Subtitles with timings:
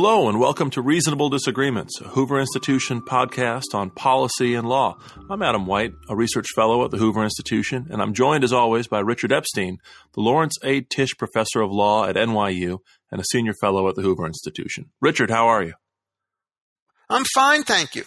[0.00, 4.96] Hello, and welcome to Reasonable Disagreements, a Hoover Institution podcast on policy and law.
[5.28, 8.86] I'm Adam White, a research fellow at the Hoover Institution, and I'm joined as always
[8.86, 9.78] by Richard Epstein,
[10.14, 10.82] the Lawrence A.
[10.82, 12.78] Tisch Professor of Law at NYU
[13.10, 14.90] and a senior fellow at the Hoover Institution.
[15.00, 15.72] Richard, how are you?
[17.10, 18.04] I'm fine, thank you.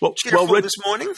[0.00, 1.12] Well, well, Rich- this morning.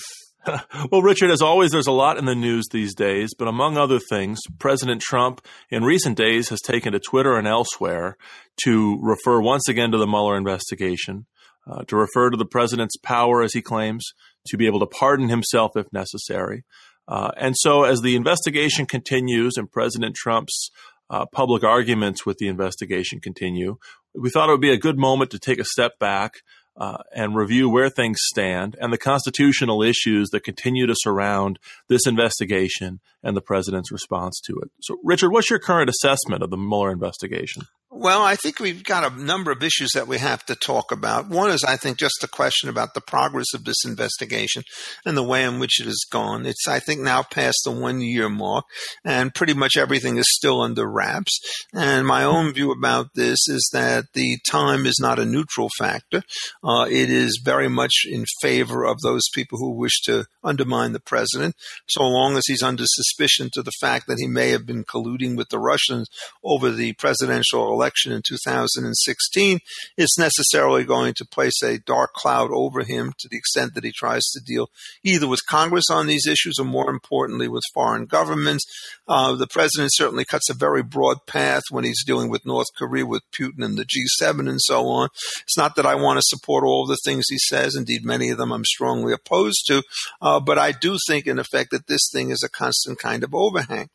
[0.91, 3.99] well, Richard, as always, there's a lot in the news these days, but among other
[3.99, 8.17] things, President Trump in recent days has taken to Twitter and elsewhere
[8.65, 11.27] to refer once again to the Mueller investigation,
[11.71, 14.05] uh, to refer to the president's power, as he claims,
[14.47, 16.65] to be able to pardon himself if necessary.
[17.07, 20.71] Uh, and so, as the investigation continues and President Trump's
[21.11, 23.77] uh, public arguments with the investigation continue,
[24.15, 26.35] we thought it would be a good moment to take a step back
[26.77, 32.07] uh, and review where things stand and the constitutional issues that continue to surround this
[32.07, 34.71] investigation and the president's response to it.
[34.81, 37.63] So, Richard, what's your current assessment of the Mueller investigation?
[37.97, 41.29] Well, I think we've got a number of issues that we have to talk about.
[41.29, 44.65] One is, I think, just a question about the progress of this investigation
[45.07, 46.45] and the way in which it has gone.
[46.45, 48.65] It's, I think, now past the one year mark,
[49.05, 51.39] and pretty much everything is still under wraps.
[51.73, 56.25] And my own view about this is that the time is not a neutral factor.
[56.65, 61.01] Uh, it is very much in favor of those people who wish to undermine the
[61.01, 61.55] president,
[61.89, 65.37] so long as he's under suspicion to the fact that he may have been colluding
[65.37, 66.09] with the Russians
[66.43, 69.59] over the presidential election election in 2016
[69.97, 73.93] is necessarily going to place a dark cloud over him to the extent that he
[73.93, 74.71] tries to deal
[75.05, 78.65] either with Congress on these issues or more importantly with foreign governments.
[79.07, 83.05] Uh, the president certainly cuts a very broad path when he's dealing with North Korea,
[83.05, 85.09] with Putin and the G7 and so on.
[85.43, 87.77] It's not that I want to support all the things he says.
[87.77, 89.83] Indeed, many of them I'm strongly opposed to.
[90.23, 93.35] Uh, but I do think, in effect, that this thing is a constant kind of
[93.35, 93.91] overhang.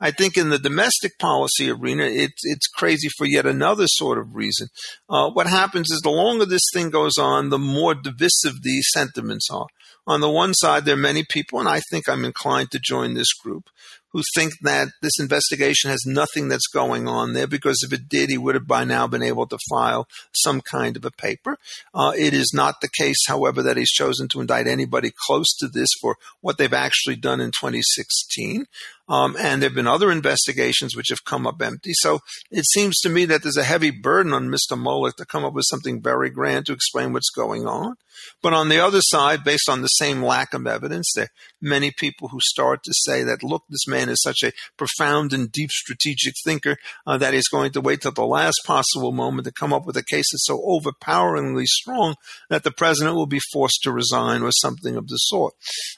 [0.00, 4.34] I think in the domestic policy arena, it's it's crazy for yet another sort of
[4.34, 4.68] reason.
[5.08, 9.48] Uh, what happens is the longer this thing goes on, the more divisive these sentiments
[9.50, 9.66] are.
[10.06, 13.14] On the one side, there are many people, and I think I'm inclined to join
[13.14, 13.68] this group,
[14.12, 18.30] who think that this investigation has nothing that's going on there because if it did,
[18.30, 21.58] he would have by now been able to file some kind of a paper.
[21.94, 25.68] Uh, it is not the case, however, that he's chosen to indict anybody close to
[25.68, 28.66] this for what they've actually done in 2016.
[29.10, 31.92] Um, and there have been other investigations which have come up empty.
[31.94, 34.80] So it seems to me that there's a heavy burden on Mr.
[34.80, 37.96] Mueller to come up with something very grand to explain what's going on.
[38.42, 41.28] But on the other side, based on the same lack of evidence, there are
[41.60, 45.50] many people who start to say that, look, this man is such a profound and
[45.50, 46.76] deep strategic thinker
[47.06, 49.96] uh, that he's going to wait till the last possible moment to come up with
[49.96, 52.14] a case that's so overpoweringly strong
[52.48, 55.54] that the president will be forced to resign or something of the sort.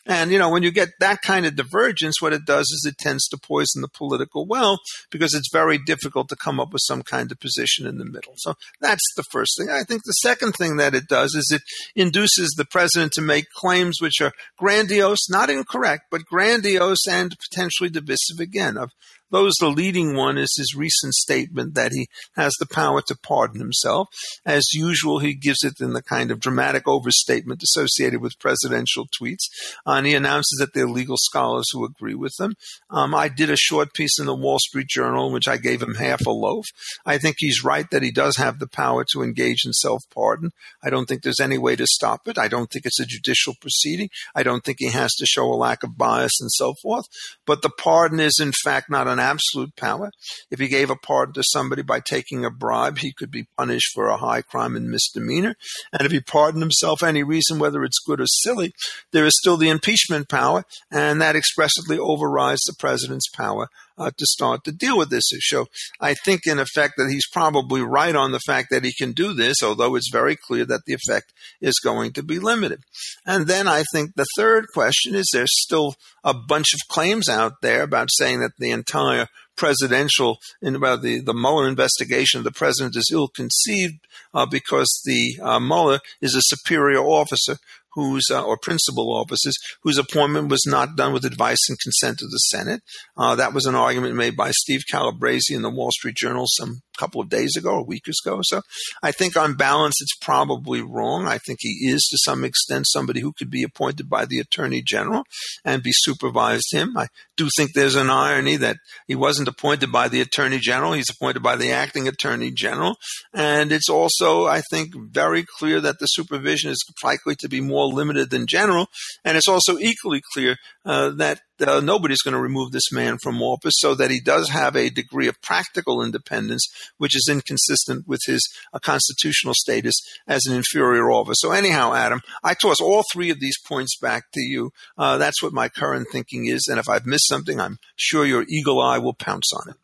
[0.06, 3.01] And, you know, when you get that kind of divergence, what it does is it
[3.02, 4.78] tends to poison the political well
[5.10, 8.34] because it's very difficult to come up with some kind of position in the middle.
[8.36, 9.68] So that's the first thing.
[9.70, 11.62] I think the second thing that it does is it
[11.94, 17.90] induces the president to make claims which are grandiose, not incorrect, but grandiose and potentially
[17.90, 18.90] divisive again of
[19.32, 22.06] those, the leading one is his recent statement that he
[22.36, 24.08] has the power to pardon himself.
[24.46, 29.48] As usual, he gives it in the kind of dramatic overstatement associated with presidential tweets.
[29.86, 32.54] Uh, and he announces that there are legal scholars who agree with him.
[32.90, 35.94] Um, I did a short piece in the Wall Street Journal which I gave him
[35.94, 36.66] half a loaf.
[37.06, 40.50] I think he's right that he does have the power to engage in self pardon.
[40.82, 42.38] I don't think there's any way to stop it.
[42.38, 44.10] I don't think it's a judicial proceeding.
[44.34, 47.06] I don't think he has to show a lack of bias and so forth.
[47.46, 50.10] But the pardon is, in fact, not an absolute power.
[50.50, 53.92] If he gave a pardon to somebody by taking a bribe, he could be punished
[53.94, 55.54] for a high crime and misdemeanor.
[55.92, 58.72] And if he pardoned himself any reason, whether it's good or silly,
[59.12, 63.68] there is still the impeachment power, and that expressly overrides the president's power
[63.98, 65.64] uh, to start to deal with this issue.
[66.00, 69.32] I think, in effect, that he's probably right on the fact that he can do
[69.32, 72.82] this, although it's very clear that the effect is going to be limited.
[73.26, 75.94] And then I think the third question is there's still
[76.24, 81.34] a bunch of claims out there about saying that the entire presidential about the, the
[81.34, 83.98] Mueller investigation of the president is ill conceived
[84.34, 87.56] uh, because the uh, Mueller is a superior officer
[87.94, 92.30] whose uh, or principal officers whose appointment was not done with advice and consent of
[92.30, 92.82] the Senate.
[93.16, 96.82] Uh, that was an argument made by Steve Calabresi in the Wall Street Journal some
[96.98, 98.36] couple of days ago, a week ago.
[98.36, 98.62] or So
[99.02, 101.26] I think on balance, it's probably wrong.
[101.26, 104.82] I think he is to some extent somebody who could be appointed by the Attorney
[104.82, 105.24] General
[105.64, 106.96] and be supervised him.
[106.96, 110.92] I do think there's an irony that he wasn't appointed by the Attorney General.
[110.92, 112.96] He's appointed by the acting Attorney General.
[113.32, 117.86] And it's also, I think, very clear that the supervision is likely to be more
[117.86, 118.86] limited than general.
[119.24, 123.42] And it's also equally clear uh, that uh, nobody's going to remove this man from
[123.42, 126.66] office, so that he does have a degree of practical independence,
[126.98, 128.42] which is inconsistent with his
[128.72, 129.94] uh, constitutional status
[130.26, 131.34] as an inferior officer.
[131.34, 134.70] So, anyhow, Adam, I toss all three of these points back to you.
[134.96, 138.44] Uh, that's what my current thinking is, and if I've missed something, I'm sure your
[138.48, 139.76] eagle eye will pounce on it.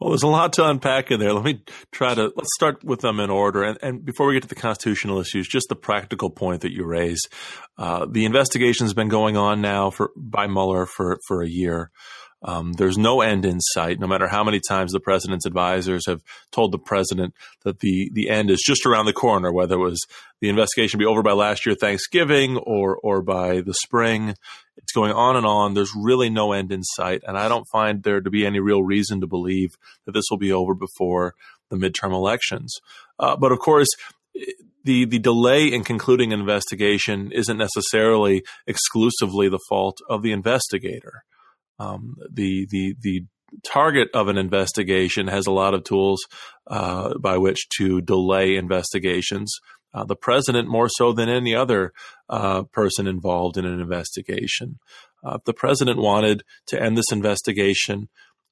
[0.00, 1.34] Well, there's a lot to unpack in there.
[1.34, 1.62] Let me
[1.92, 3.62] try to let's start with them in order.
[3.62, 6.86] And, and before we get to the constitutional issues, just the practical point that you
[6.86, 7.20] raise.
[7.76, 11.90] Uh, the investigation has been going on now for by Mueller for for a year.
[12.42, 16.22] Um, there's no end in sight, no matter how many times the president's advisors have
[16.50, 17.34] told the president
[17.64, 20.00] that the, the end is just around the corner, whether it was
[20.40, 24.34] the investigation be over by last year Thanksgiving or, or by the spring.
[24.78, 25.74] It's going on and on.
[25.74, 27.22] There's really no end in sight.
[27.26, 29.70] And I don't find there to be any real reason to believe
[30.06, 31.34] that this will be over before
[31.68, 32.74] the midterm elections.
[33.18, 33.88] Uh, but of course,
[34.82, 41.24] the the delay in concluding an investigation isn't necessarily exclusively the fault of the investigator
[41.80, 43.24] um, the the the
[43.64, 46.20] target of an investigation has a lot of tools
[46.68, 49.52] uh, by which to delay investigations.
[49.92, 51.92] Uh, the president more so than any other
[52.28, 54.78] uh, person involved in an investigation.
[55.24, 58.08] Uh, the president wanted to end this investigation,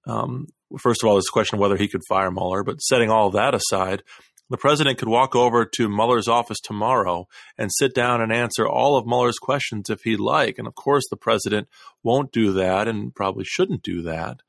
[0.06, 0.46] um,
[0.80, 3.54] first of all, a question of whether he could fire Mueller, but setting all that
[3.54, 4.02] aside,
[4.50, 8.96] the president could walk over to Mueller's office tomorrow and sit down and answer all
[8.96, 10.58] of Mueller's questions if he'd like.
[10.58, 11.68] And of course, the president
[12.02, 14.40] won't do that and probably shouldn't do that.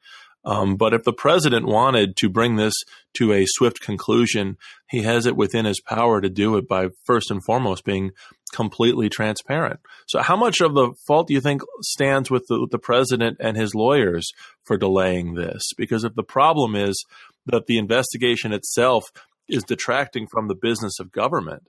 [0.45, 2.73] Um, but if the president wanted to bring this
[3.15, 4.57] to a swift conclusion,
[4.89, 8.11] he has it within his power to do it by first and foremost being
[8.53, 9.79] completely transparent.
[10.07, 13.37] So, how much of the fault do you think stands with the, with the president
[13.39, 14.31] and his lawyers
[14.63, 15.61] for delaying this?
[15.77, 17.03] Because if the problem is
[17.45, 19.11] that the investigation itself
[19.49, 21.63] is detracting from the business of government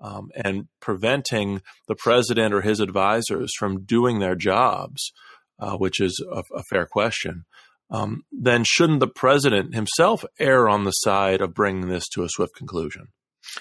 [0.00, 5.12] um, and preventing the president or his advisors from doing their jobs,
[5.58, 7.44] uh, which is a, a fair question.
[7.90, 12.28] Um, then shouldn't the president himself err on the side of bringing this to a
[12.28, 13.08] swift conclusion?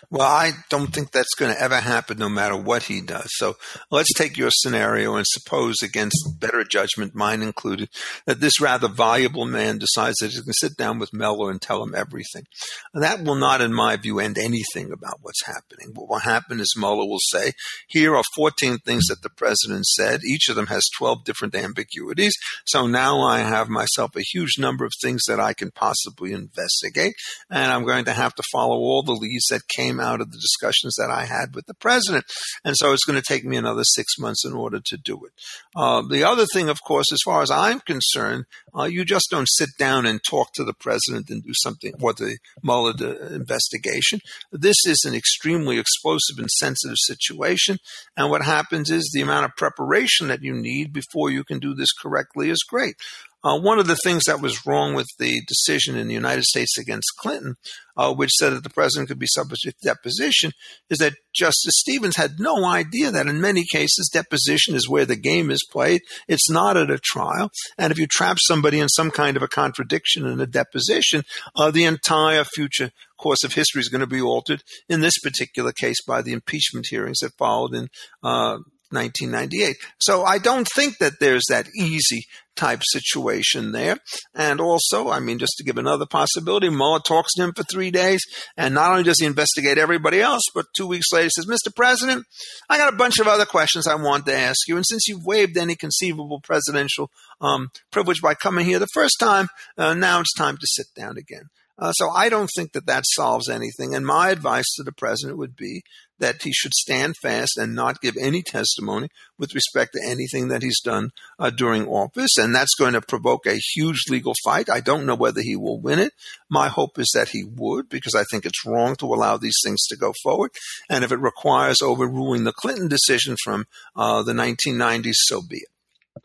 [0.10, 3.28] Well, I don't think that's going to ever happen no matter what he does.
[3.36, 3.58] So
[3.92, 7.90] let's take your scenario and suppose, against better judgment, mine included,
[8.26, 11.84] that this rather voluble man decides that he can sit down with Mueller and tell
[11.84, 12.46] him everything.
[12.94, 15.92] That will not, in my view, end anything about what's happening.
[15.94, 17.52] What will happen is Mueller will say,
[17.88, 20.22] here are 14 things that the president said.
[20.24, 22.34] Each of them has 12 different ambiguities.
[22.66, 27.14] So now I have myself a huge number of things that I can possibly investigate.
[27.50, 30.38] And I'm going to have to follow all the leads that came out of the
[30.38, 32.26] discussions that I had with the president.
[32.64, 35.32] And so it's going to take me another six months in order to do it.
[35.76, 38.46] Uh, the other thing, of course, as far as I'm concerned,
[38.78, 42.14] uh, you just don't sit down and talk to the president and do something or
[42.14, 42.94] the Mueller
[43.34, 44.20] investigation.
[44.52, 47.78] This is an extremely explosive and sensitive situation.
[48.18, 51.74] And what happens is the amount of preparation that you need before you can do
[51.74, 52.96] this correctly is great.
[53.44, 56.78] Uh, one of the things that was wrong with the decision in the United States
[56.78, 57.56] against Clinton,
[57.98, 60.52] uh, which said that the president could be subject to deposition,
[60.90, 65.16] is that Justice Stevens had no idea that in many cases deposition is where the
[65.16, 66.02] game is played.
[66.28, 67.52] It's not at a trial.
[67.78, 71.24] And if you trap somebody in some kind of a contradiction in a deposition,
[71.56, 74.64] uh, the entire future course of history is going to be altered.
[74.90, 77.88] In this particular case, by the impeachment hearings that followed in
[78.22, 78.58] uh,
[78.94, 79.76] 1998.
[80.00, 82.26] So I don't think that there's that easy
[82.56, 83.98] type situation there.
[84.36, 87.92] And also, I mean, just to give another possibility, Mueller talks to him for three
[87.92, 88.22] days,
[88.56, 91.76] and not only does he investigate everybody else, but two weeks later says, Mr.
[91.76, 92.26] President,
[92.70, 94.76] I got a bunch of other questions I want to ask you.
[94.76, 97.10] And since you've waived any conceivable presidential
[97.42, 99.48] um, privilege by coming here the first time,
[99.78, 101.50] uh, now it's time to sit down again.
[101.78, 103.96] Uh, so I don't think that that solves anything.
[103.96, 105.82] And my advice to the president would be
[106.24, 110.64] that he should stand fast and not give any testimony with respect to anything that
[110.64, 112.38] he's done uh, during office.
[112.38, 114.70] And that's going to provoke a huge legal fight.
[114.70, 116.14] I don't know whether he will win it.
[116.50, 119.84] My hope is that he would, because I think it's wrong to allow these things
[119.88, 120.52] to go forward.
[120.90, 126.24] And if it requires overruling the Clinton decision from uh, the 1990s, so be it.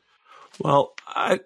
[0.60, 1.40] Well, I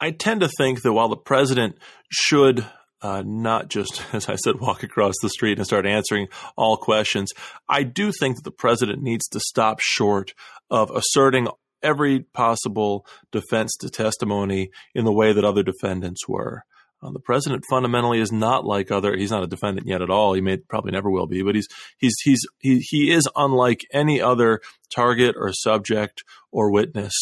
[0.00, 1.76] I tend to think that while the president
[2.10, 2.66] should
[3.04, 7.32] uh, not just, as I said, walk across the street and start answering all questions.
[7.68, 10.32] I do think that the president needs to stop short
[10.70, 11.48] of asserting
[11.82, 16.64] every possible defense to testimony in the way that other defendants were.
[17.02, 19.14] Uh, the president fundamentally is not like other.
[19.14, 20.32] He's not a defendant yet at all.
[20.32, 21.68] He may probably never will be, but he's
[21.98, 24.60] he's he's he, he is unlike any other
[24.94, 27.12] target or subject or witness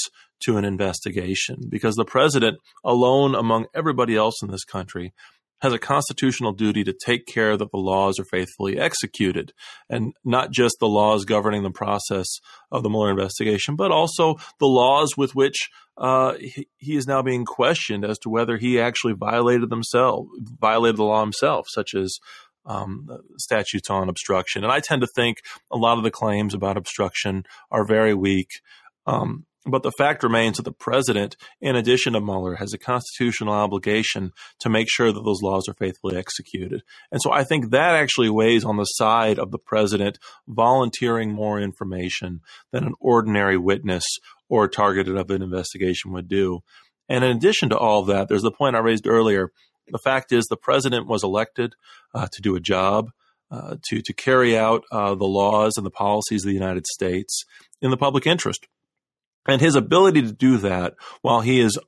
[0.45, 5.13] to an investigation because the president alone among everybody else in this country
[5.63, 9.53] has a constitutional duty to take care that the laws are faithfully executed,
[9.89, 12.27] and not just the laws governing the process
[12.73, 17.45] of the Mueller investigation, but also the laws with which uh, he, is now being
[17.45, 20.29] questioned as to whether he actually violated themselves,
[20.61, 22.19] violated the law himself, such as
[22.67, 24.65] um, statutes on obstruction.
[24.65, 25.39] And I tend to think
[25.71, 28.49] a lot of the claims about obstruction are very weak.
[29.07, 33.55] Um, but the fact remains that the president, in addition to Mueller, has a constitutional
[33.55, 36.83] obligation to make sure that those laws are faithfully executed.
[37.13, 41.61] And so I think that actually weighs on the side of the president volunteering more
[41.61, 42.41] information
[42.73, 44.05] than an ordinary witness
[44.49, 46.61] or targeted of an investigation would do.
[47.09, 49.53] And in addition to all of that, there's the point I raised earlier.
[49.89, 51.75] The fact is, the president was elected
[52.15, 53.11] uh, to do a job.
[53.51, 57.45] Uh, to to carry out uh, the laws and the policies of the United States
[57.83, 58.67] in the public interest.
[59.47, 61.79] And his ability to do that while he is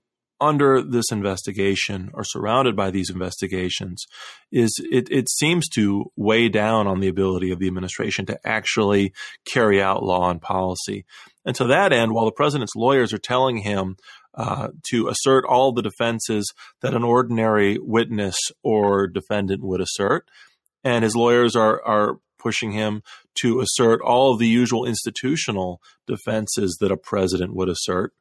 [0.41, 4.05] under this investigation or surrounded by these investigations
[4.51, 9.13] is it, it seems to weigh down on the ability of the administration to actually
[9.47, 11.05] carry out law and policy.
[11.45, 13.97] And to that end, while the president's lawyers are telling him
[14.35, 20.29] uh, to assert all the defenses that an ordinary witness or defendant would assert,
[20.83, 23.03] and his lawyers are are pushing him
[23.37, 28.13] to assert all of the usual institutional defenses that a president would assert.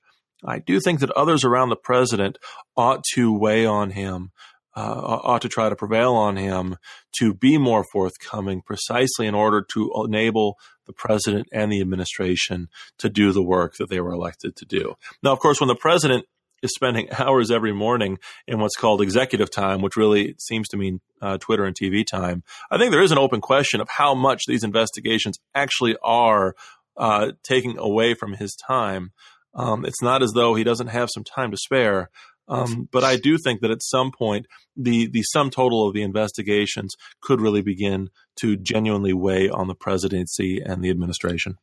[0.46, 2.38] I do think that others around the president
[2.76, 4.32] ought to weigh on him,
[4.76, 6.78] uh, ought to try to prevail on him
[7.20, 12.68] to be more forthcoming precisely in order to enable the president and the administration
[12.98, 14.96] to do the work that they were elected to do.
[15.22, 16.26] Now, of course, when the president
[16.64, 18.18] is spending hours every morning
[18.48, 22.44] in what's called executive time, which really seems to mean uh, Twitter and TV time.
[22.72, 26.56] I think there is an open question of how much these investigations actually are
[26.98, 29.12] uh, taking away from his time.
[29.54, 32.10] Um, it's not as though he doesn't have some time to spare.
[32.48, 36.02] Um, but I do think that at some point, the the sum total of the
[36.02, 38.10] investigations could really begin
[38.42, 41.58] to genuinely weigh on the presidency and the administration.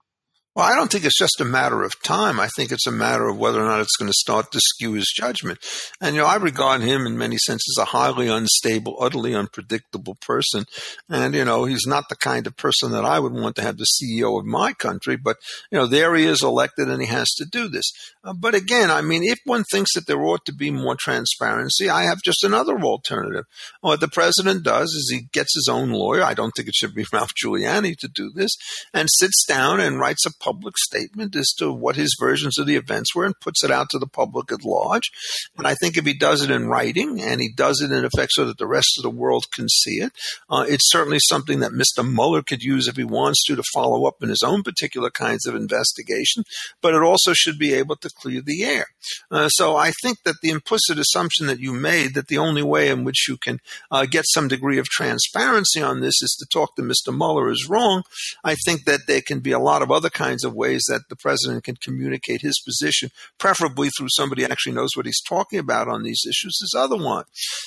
[0.56, 2.40] Well, I don't think it's just a matter of time.
[2.40, 4.94] I think it's a matter of whether or not it's going to start to skew
[4.94, 5.60] his judgment.
[6.00, 10.64] And, you know, I regard him in many senses a highly unstable, utterly unpredictable person.
[11.08, 13.76] And, you know, he's not the kind of person that I would want to have
[13.76, 15.16] the CEO of my country.
[15.16, 15.36] But,
[15.70, 17.88] you know, there he is elected and he has to do this.
[18.24, 21.88] Uh, but again, I mean, if one thinks that there ought to be more transparency,
[21.88, 23.44] I have just another alternative.
[23.82, 26.24] What the president does is he gets his own lawyer.
[26.24, 28.50] I don't think it should be Ralph Giuliani to do this
[28.92, 32.76] and sits down and writes a public statement as to what his versions of the
[32.76, 35.10] events were and puts it out to the public at large.
[35.56, 38.32] And I think if he does it in writing and he does it in effect
[38.32, 40.12] so that the rest of the world can see it,
[40.48, 42.06] uh, it's certainly something that Mr.
[42.06, 45.46] Mueller could use if he wants to to follow up in his own particular kinds
[45.46, 46.44] of investigation.
[46.80, 48.86] But it also should be able to clear the air.
[49.30, 52.88] Uh, so I think that the implicit assumption that you made that the only way
[52.88, 53.58] in which you can
[53.90, 57.16] uh, get some degree of transparency on this is to talk to Mr.
[57.16, 58.02] Mueller is wrong.
[58.44, 61.02] I think that there can be a lot of other kinds kinds of ways that
[61.08, 65.88] the president can communicate his position, preferably through somebody actually knows what he's talking about
[65.88, 67.24] on these issues, is other one.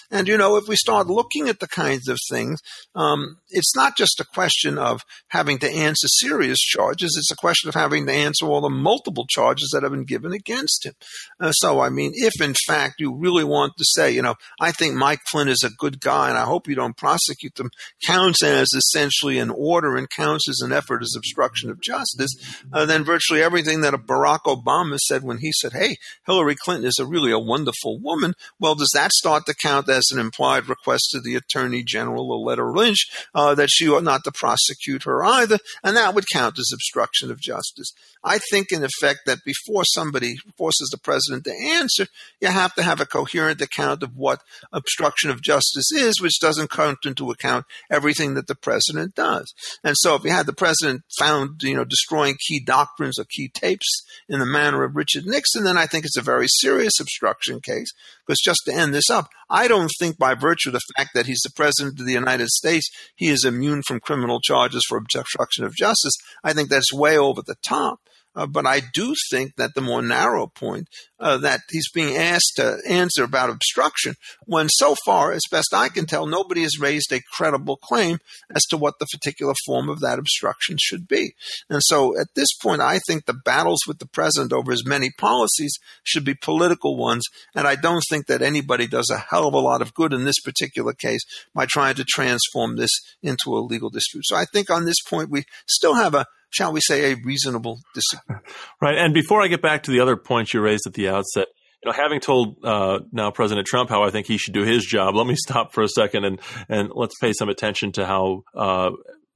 [0.10, 2.62] And, you know, if we start looking at the kinds of things,
[2.96, 7.68] um, it's not just a question of having to answer serious charges, it's a question
[7.70, 10.94] of having to answer all the multiple charges that have been given against him.
[11.40, 14.72] Uh, so, I mean, if in fact you really want to say, you know, I
[14.72, 17.70] think Mike Flynn is a good guy and I hope you don't prosecute them,
[18.06, 22.32] counts as essentially an order and counts as an effort as obstruction of justice,
[22.72, 26.86] uh, then virtually everything that a Barack Obama said when he said, "Hey, Hillary Clinton
[26.86, 30.68] is a really a wonderful woman." Well, does that start to count as an implied
[30.68, 35.24] request to the Attorney General, Loretta Lynch, uh, that she ought not to prosecute her
[35.24, 37.92] either, and that would count as obstruction of justice?
[38.24, 42.08] I think, in effect, that before somebody forces the president to answer,
[42.40, 46.72] you have to have a coherent account of what obstruction of justice is, which doesn't
[46.72, 49.54] count into account everything that the president does.
[49.84, 53.50] And so, if you had the president found, you know, destroying key doctrines or key
[53.50, 57.60] tapes in the manner of Richard Nixon, then I think it's a very serious obstruction
[57.60, 57.92] case.
[58.26, 61.26] Because just to end this up, I don't think by virtue of the fact that
[61.26, 65.66] he's the president of the United States, he is immune from criminal charges for obstruction
[65.66, 66.14] of justice.
[66.44, 68.00] I think that's way over the top.
[68.36, 70.88] Uh, but I do think that the more narrow point
[71.20, 75.90] uh, that he's being asked to answer about obstruction, when so far, as best I
[75.90, 78.18] can tell, nobody has raised a credible claim
[78.54, 81.36] as to what the particular form of that obstruction should be.
[81.70, 85.12] And so at this point, I think the battles with the president over his many
[85.18, 87.24] policies should be political ones.
[87.56, 90.26] And I don't think that anybody does a hell of a lot of good in
[90.26, 91.22] this particular case
[91.54, 94.26] by trying to transform this into a legal dispute.
[94.26, 97.80] So I think on this point, we still have a shall we say, a reasonable
[97.94, 98.46] disagreement.
[98.82, 98.98] Right.
[98.98, 101.48] And before I get back to the other points you raised at the outset,
[101.84, 104.86] you know, having told uh, now President Trump how I think he should do his
[104.86, 108.44] job, let me stop for a second and and let's pay some attention to how
[108.56, 108.92] uh,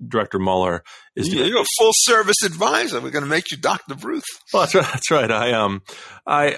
[0.06, 0.84] Director Mueller
[1.16, 1.48] is doing.
[1.50, 3.02] You're a full service advisor.
[3.02, 3.96] We're going to make you Dr.
[3.96, 4.24] Ruth.
[4.54, 4.86] Well, that's right.
[4.86, 5.32] That's right.
[5.32, 5.82] I um,
[6.26, 6.58] I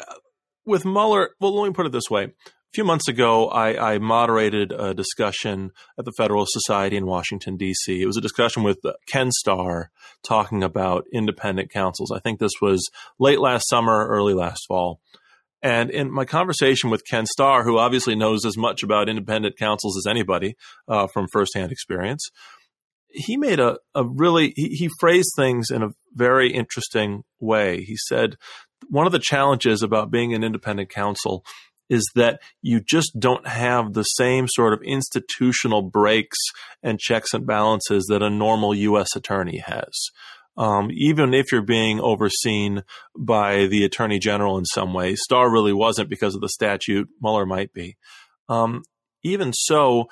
[0.66, 2.30] with Mueller, well, let me put it this way.
[2.72, 7.58] A few months ago, I, I, moderated a discussion at the Federalist Society in Washington,
[7.58, 8.00] D.C.
[8.00, 9.90] It was a discussion with Ken Starr
[10.24, 12.12] talking about independent counsels.
[12.12, 15.00] I think this was late last summer, early last fall.
[15.64, 19.98] And in my conversation with Ken Starr, who obviously knows as much about independent counsels
[19.98, 20.56] as anybody
[20.88, 22.30] uh, from firsthand experience,
[23.10, 27.82] he made a, a really, he, he phrased things in a very interesting way.
[27.82, 28.36] He said,
[28.90, 31.44] one of the challenges about being an independent counsel
[31.89, 36.38] is that you just don't have the same sort of institutional brakes
[36.84, 39.15] and checks and balances that a normal U.S.
[39.15, 39.93] attorney has.
[40.58, 42.84] Um, even if you're being overseen
[43.17, 47.08] by the attorney general in some way, Starr really wasn't because of the statute.
[47.22, 47.98] Mueller might be.
[48.50, 48.84] Um,
[49.24, 50.10] even so,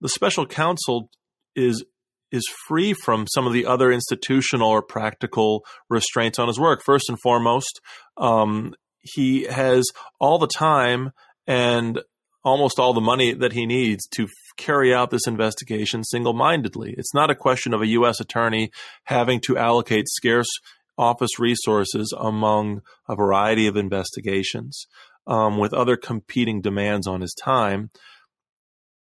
[0.00, 1.10] the special counsel
[1.54, 1.84] is
[2.32, 6.82] is free from some of the other institutional or practical restraints on his work.
[6.84, 7.80] First and foremost,
[8.16, 8.74] um,
[9.04, 9.84] he has
[10.18, 11.12] all the time
[11.46, 12.00] and
[12.42, 16.94] almost all the money that he needs to carry out this investigation single mindedly.
[16.96, 18.20] It's not a question of a U.S.
[18.20, 18.70] attorney
[19.04, 20.48] having to allocate scarce
[20.96, 24.86] office resources among a variety of investigations
[25.26, 27.90] um, with other competing demands on his time.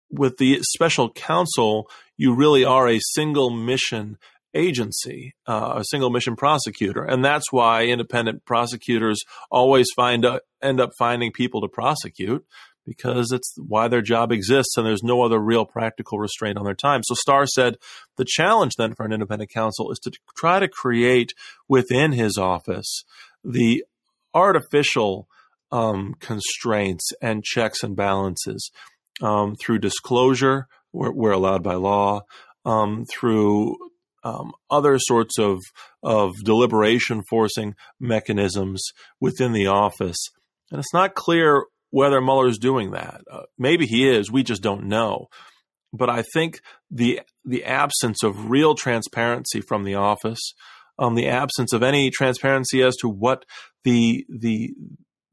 [0.10, 4.18] With the special counsel, you really are a single mission
[4.54, 10.80] agency, uh, a single mission prosecutor, and that's why independent prosecutors always find uh, end
[10.80, 12.46] up finding people to prosecute
[12.86, 16.74] because it's why their job exists and there's no other real practical restraint on their
[16.74, 17.02] time.
[17.04, 17.76] So Starr said
[18.18, 21.34] the challenge then for an independent counsel is to try to create
[21.68, 23.04] within his office
[23.44, 23.84] the
[24.34, 25.28] artificial
[25.72, 28.72] um, constraints and checks and balances
[29.22, 32.22] um, through disclosure where, where allowed by law,
[32.66, 33.76] um, through
[34.24, 35.60] um, other sorts of
[36.04, 38.84] of deliberation forcing mechanisms
[39.20, 40.18] within the office.
[40.72, 43.22] And it's not clear whether Mueller's doing that.
[43.30, 44.32] Uh, maybe he is.
[44.32, 45.28] We just don't know.
[45.94, 50.54] But I think the the absence of real transparency from the office,
[50.98, 53.46] um, the absence of any transparency as to what
[53.84, 54.74] the the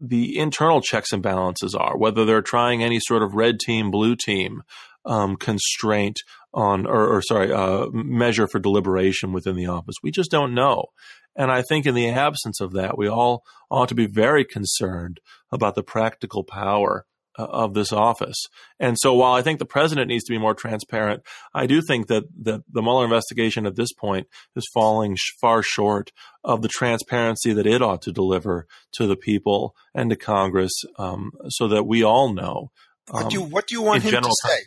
[0.01, 4.17] the internal checks and balances are, whether they're trying any sort of red team, blue
[4.17, 4.63] team
[5.09, 6.21] um, constraint
[6.55, 9.97] on, or, or sorry, uh, measure for deliberation within the office.
[10.03, 10.87] We just don't know.
[11.35, 15.21] And I think in the absence of that, we all ought to be very concerned
[15.53, 17.05] about the practical power
[17.39, 18.47] uh, of this office.
[18.81, 21.23] And so while I think the president needs to be more transparent,
[21.55, 25.63] I do think that, that the Mueller investigation at this point is falling sh- far
[25.63, 26.11] short
[26.43, 31.31] of the transparency that it ought to deliver to the people and to Congress um,
[31.49, 32.71] so that we all know.
[33.13, 34.59] Um, what, do you, what do you want him to say?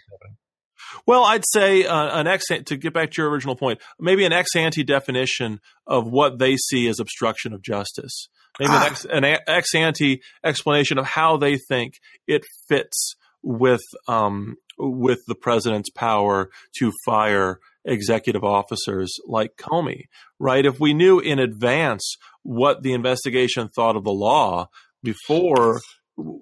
[1.06, 4.34] Well, I'd say uh, an ex to get back to your original point, maybe an
[4.34, 8.27] ex ante definition of what they see as obstruction of justice.
[8.60, 8.95] Maybe ah.
[9.12, 11.95] an, ex an ante explanation of how they think
[12.27, 20.04] it fits with um, with the president's power to fire executive officers like Comey.
[20.39, 20.65] Right?
[20.65, 24.67] If we knew in advance what the investigation thought of the law
[25.04, 25.82] before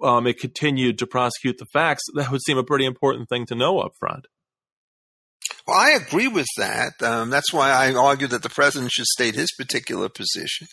[0.04, 3.56] um, it continued to prosecute the facts, that would seem a pretty important thing to
[3.56, 4.26] know up front.
[5.70, 6.94] Well, I agree with that.
[7.04, 10.66] Um, that's why I argue that the president should state his particular position,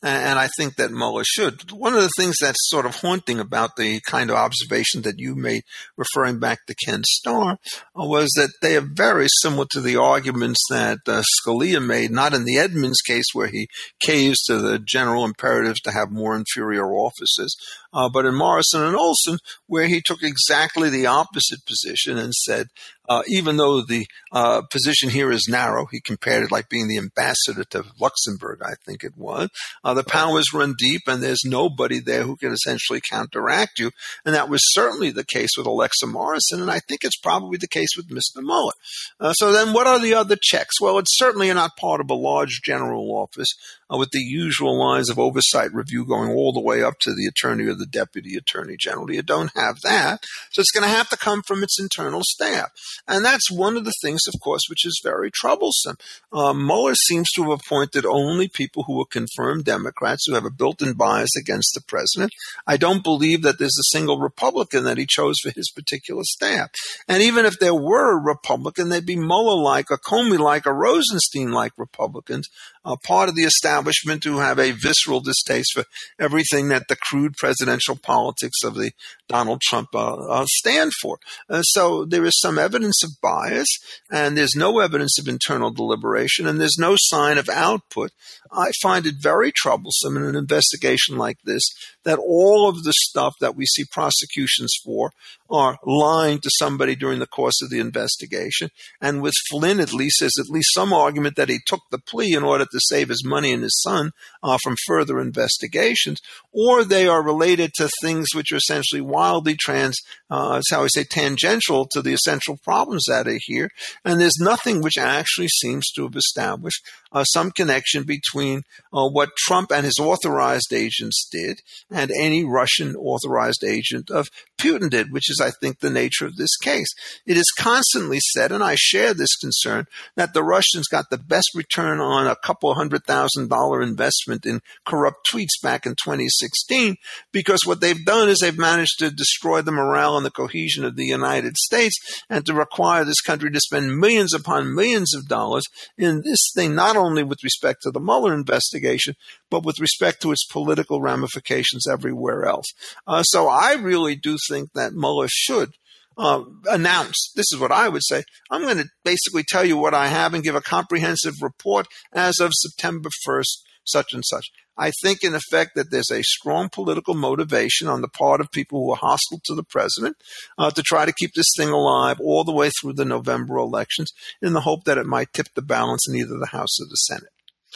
[0.00, 1.72] and I think that Mueller should.
[1.72, 5.34] One of the things that's sort of haunting about the kind of observation that you
[5.34, 5.62] made,
[5.96, 7.58] referring back to Ken Starr,
[8.00, 12.32] uh, was that they are very similar to the arguments that uh, Scalia made, not
[12.32, 13.66] in the Edmunds case where he
[13.98, 17.56] caves to the general imperatives to have more inferior officers,
[17.94, 22.66] uh, but in Morrison and Olson, where he took exactly the opposite position and said,
[23.08, 26.98] uh, even though the uh, position here is narrow, he compared it like being the
[26.98, 29.50] ambassador to Luxembourg, I think it was.
[29.82, 33.90] Uh, the powers run deep, and there's nobody there who can essentially counteract you.
[34.24, 37.68] And that was certainly the case with Alexia Morrison, and I think it's probably the
[37.68, 38.42] case with Mr.
[38.42, 38.72] Mueller.
[39.20, 40.80] Uh, so then, what are the other checks?
[40.80, 43.48] Well, it's certainly not part of a large general office
[43.92, 47.26] uh, with the usual lines of oversight review going all the way up to the
[47.26, 49.10] attorney of the deputy attorney general.
[49.10, 50.24] You don't have that.
[50.50, 52.70] So it's going to have to come from its internal staff.
[53.06, 55.96] And that's one of the things, of course, which is very troublesome.
[56.32, 60.50] Um, Mueller seems to have appointed only people who are confirmed Democrats who have a
[60.50, 62.32] built in bias against the president.
[62.66, 66.70] I don't believe that there's a single Republican that he chose for his particular staff.
[67.08, 70.72] And even if there were a Republican, they'd be Mueller like, a Comey like, a
[70.72, 72.48] Rosenstein like Republicans,
[72.84, 75.84] uh, part of the establishment who have a visceral distaste for
[76.18, 77.36] everything that the crude
[77.74, 78.92] presidential politics of the
[79.28, 81.18] Donald Trump uh, uh, stand for.
[81.48, 83.68] Uh, so there is some evidence of bias,
[84.10, 88.10] and there's no evidence of internal deliberation, and there's no sign of output
[88.54, 91.62] I find it very troublesome in an investigation like this
[92.04, 95.10] that all of the stuff that we see prosecutions for
[95.50, 98.70] are lying to somebody during the course of the investigation.
[99.00, 102.34] And with Flynn, at least, there's at least some argument that he took the plea
[102.34, 104.12] in order to save his money and his son
[104.42, 106.20] uh, from further investigations,
[106.52, 109.96] or they are related to things which are essentially wildly trans,
[110.30, 113.70] uh, how we say, tangential to the essential problems that are here.
[114.04, 118.43] And there's nothing which actually seems to have established uh, some connection between
[118.92, 124.28] uh, what Trump and his authorized agents did and any Russian authorized agent of
[124.58, 126.88] Putin did, which is, I think, the nature of this case.
[127.26, 131.50] It is constantly said, and I share this concern, that the Russians got the best
[131.54, 136.96] return on a couple hundred thousand dollar investment in corrupt tweets back in 2016
[137.32, 140.96] because what they've done is they've managed to destroy the morale and the cohesion of
[140.96, 141.96] the United States
[142.28, 145.64] and to require this country to spend millions upon millions of dollars
[145.96, 149.14] in this thing, not only with respect to the Mueller investigation,
[149.50, 152.66] but with respect to its political ramifications everywhere else.
[153.06, 155.70] Uh, so I really do think that Mueller should
[156.16, 158.22] uh, announce this is what I would say.
[158.50, 162.38] I'm going to basically tell you what I have and give a comprehensive report as
[162.40, 164.46] of September 1st, such and such.
[164.76, 168.80] I think, in effect, that there's a strong political motivation on the part of people
[168.80, 170.16] who are hostile to the president
[170.58, 174.12] uh, to try to keep this thing alive all the way through the November elections
[174.42, 176.96] in the hope that it might tip the balance in either the House or the
[176.96, 177.30] Senate.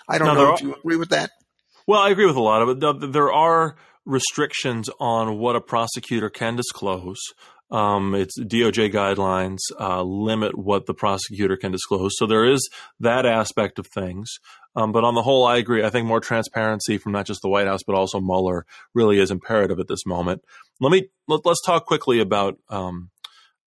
[0.09, 1.31] I don't now, know if you agree with that.
[1.87, 3.13] Well, I agree with a lot of it.
[3.13, 7.19] There are restrictions on what a prosecutor can disclose.
[7.71, 12.13] Um, it's DOJ guidelines uh, limit what the prosecutor can disclose.
[12.17, 12.69] So there is
[13.01, 14.31] that aspect of things.
[14.75, 15.85] Um, but on the whole, I agree.
[15.85, 19.31] I think more transparency from not just the White House but also Mueller really is
[19.31, 20.43] imperative at this moment.
[20.81, 23.11] Let me let, us talk quickly about, um,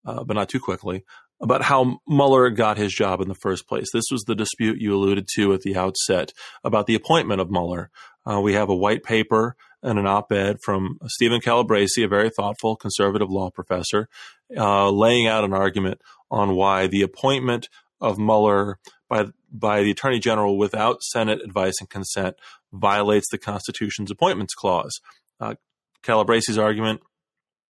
[0.06, 1.04] uh, but not too quickly,
[1.42, 3.88] about how Mueller got his job in the first place.
[3.94, 7.90] This was the dispute you alluded to at the outset about the appointment of Mueller.
[8.26, 12.76] Uh, we have a white paper and an op-ed from Stephen Calabresi, a very thoughtful
[12.76, 14.10] conservative law professor,
[14.58, 17.70] uh, laying out an argument on why the appointment
[18.02, 18.78] of Mueller
[19.10, 22.36] by by the Attorney General without Senate advice and consent
[22.72, 25.00] violates the Constitution's appointments clause.
[25.40, 25.56] Uh,
[26.04, 27.02] Calabresi's argument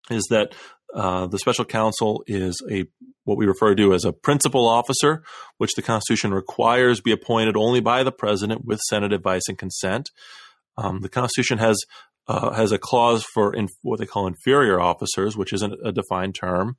[0.10, 0.53] is that
[0.93, 2.86] uh, the special counsel is a
[3.23, 5.23] what we refer to as a principal officer,
[5.58, 10.10] which the Constitution requires be appointed only by the president with Senate advice and consent.
[10.78, 11.78] Um, the Constitution has
[12.28, 16.78] uh, has a clause for what they call inferior officers, which isn't a defined term.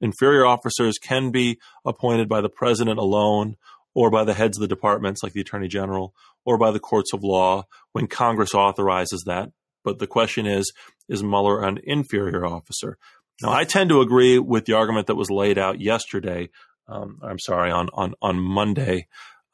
[0.00, 3.56] Inferior officers can be appointed by the president alone
[3.94, 7.12] or by the heads of the departments like the attorney general or by the courts
[7.12, 9.50] of law when Congress authorizes that.
[9.84, 10.72] But the question is,
[11.08, 12.98] is Mueller an inferior officer?
[13.42, 16.50] Now, I tend to agree with the argument that was laid out yesterday.
[16.88, 19.06] Um, I'm sorry, on, on, on Monday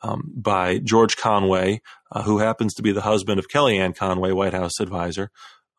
[0.02, 4.54] um, by George Conway, uh, who happens to be the husband of Kellyanne Conway, White
[4.54, 5.30] House advisor.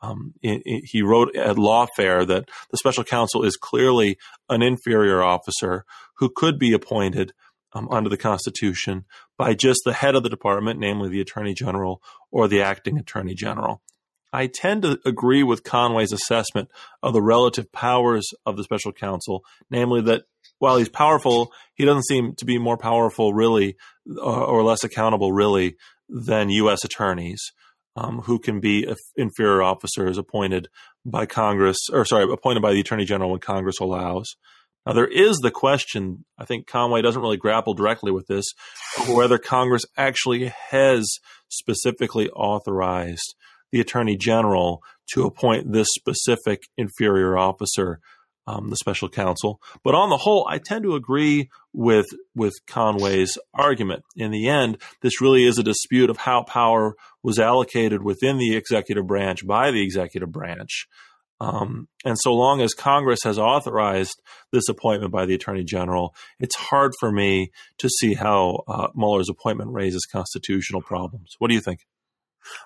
[0.01, 4.17] Um, it, it, he wrote at Lawfare that the special counsel is clearly
[4.49, 5.85] an inferior officer
[6.17, 7.33] who could be appointed
[7.73, 9.05] um, under the Constitution
[9.37, 13.33] by just the head of the department, namely the Attorney General or the acting Attorney
[13.33, 13.81] General.
[14.33, 16.69] I tend to agree with Conway's assessment
[17.01, 20.23] of the relative powers of the special counsel, namely that
[20.59, 23.77] while he's powerful, he doesn't seem to be more powerful, really,
[24.21, 25.75] or, less accountable, really,
[26.09, 26.83] than U.S.
[26.83, 27.41] attorneys,
[27.95, 30.67] um, who can be inferior officers appointed
[31.05, 34.35] by Congress, or sorry, appointed by the Attorney General when Congress allows.
[34.85, 38.45] Now, there is the question, I think Conway doesn't really grapple directly with this,
[39.09, 41.05] whether Congress actually has
[41.49, 43.35] specifically authorized
[43.71, 44.81] the Attorney General
[45.13, 47.99] to appoint this specific inferior officer,
[48.45, 49.59] um, the special counsel.
[49.83, 54.03] But on the whole, I tend to agree with, with Conway's argument.
[54.15, 58.55] In the end, this really is a dispute of how power was allocated within the
[58.55, 60.87] executive branch by the executive branch.
[61.39, 66.55] Um, and so long as Congress has authorized this appointment by the Attorney General, it's
[66.55, 71.35] hard for me to see how uh, Mueller's appointment raises constitutional problems.
[71.37, 71.81] What do you think?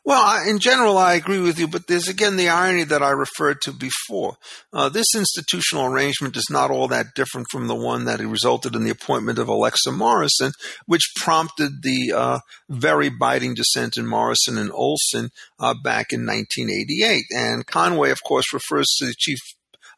[0.04, 3.62] Well, in general, I agree with you, but there's again the irony that I referred
[3.62, 4.38] to before.
[4.74, 8.84] Uh, this institutional arrangement is not all that different from the one that resulted in
[8.84, 10.54] the appointment of Alexia Morrison,
[10.86, 12.40] which prompted the uh,
[12.70, 17.24] very biting dissent in Morrison and Olson uh, back in 1988.
[17.32, 19.40] And Conway, of course, refers to the chief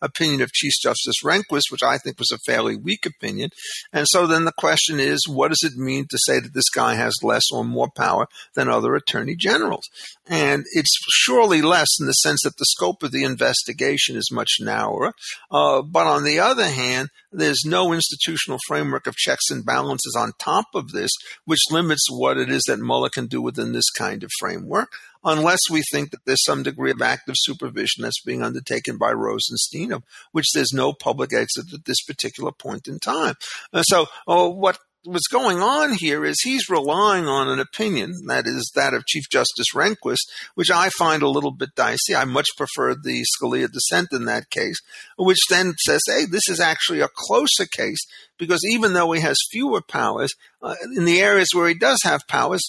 [0.04, 3.50] opinion of Chief Justice Rehnquist, which I think was a fairly weak opinion.
[3.92, 6.96] And so then the question is, what does it mean to say that this guy
[6.96, 9.90] has less or more power than other attorney generals?
[10.28, 14.58] And it's surely less in the sense that the scope of the investigation is much
[14.60, 15.14] narrower.
[15.50, 20.32] Uh, but on the other hand, there's no institutional framework of checks and balances on
[20.38, 21.12] top of this,
[21.46, 25.60] which limits what it is that Mueller can do within this kind of framework, unless
[25.70, 30.04] we think that there's some degree of active supervision that's being undertaken by Rosenstein, of
[30.32, 33.36] which there's no public exit at this particular point in time.
[33.72, 38.48] Uh, so, uh, what what's going on here is he's relying on an opinion that
[38.48, 42.16] is that of Chief Justice Rehnquist, which I find a little bit dicey.
[42.16, 44.78] I much prefer the Scalia dissent in that case,
[45.18, 48.00] which then says, hey, this is actually a closer case
[48.38, 52.28] because even though he has fewer powers, uh, in the areas where he does have
[52.30, 52.62] powers,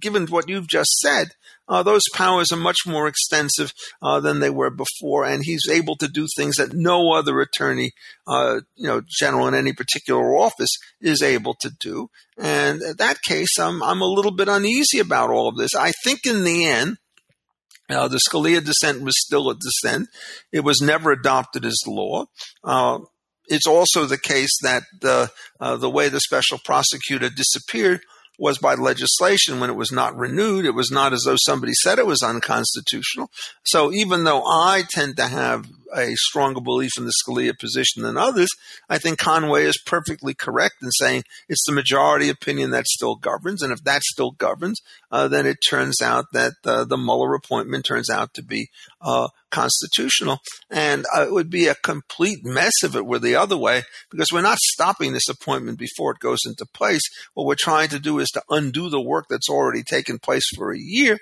[0.00, 1.28] given what you've just said,
[1.72, 5.96] uh, those powers are much more extensive uh, than they were before, and he's able
[5.96, 7.92] to do things that no other attorney,
[8.26, 10.68] uh, you know, general in any particular office
[11.00, 12.10] is able to do.
[12.36, 15.74] And in that case, I'm I'm a little bit uneasy about all of this.
[15.74, 16.98] I think in the end.
[17.90, 20.08] Uh, the Scalia dissent was still a dissent.
[20.50, 22.24] It was never adopted as law.
[22.64, 23.00] Uh,
[23.48, 25.30] it's also the case that the
[25.60, 28.00] uh, the way the special prosecutor disappeared
[28.38, 30.64] was by legislation when it was not renewed.
[30.64, 33.30] It was not as though somebody said it was unconstitutional.
[33.64, 38.16] So even though I tend to have a stronger belief in the Scalia position than
[38.16, 38.48] others,
[38.88, 43.62] I think Conway is perfectly correct in saying it's the majority opinion that still governs.
[43.62, 47.84] And if that still governs, uh, then it turns out that uh, the Mueller appointment
[47.84, 48.68] turns out to be
[49.00, 50.38] uh, constitutional.
[50.68, 54.32] And uh, it would be a complete mess if it were the other way, because
[54.32, 57.02] we're not stopping this appointment before it goes into place.
[57.34, 60.72] What we're trying to do is to undo the work that's already taken place for
[60.72, 61.18] a year.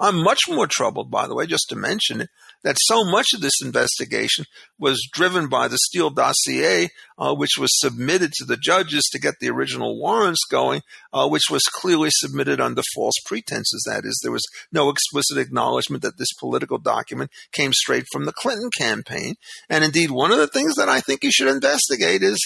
[0.00, 2.30] I'm much more troubled, by the way, just to mention it,
[2.64, 4.46] that so much of this investigation
[4.78, 9.34] was driven by the Steele dossier, uh, which was submitted to the judges to get
[9.40, 10.80] the original warrants going,
[11.12, 13.84] uh, which was clearly submitted under false pretenses.
[13.86, 18.32] That is, there was no explicit acknowledgement that this political document came straight from the
[18.32, 19.34] Clinton campaign.
[19.68, 22.38] And indeed, one of the things that I think you should investigate is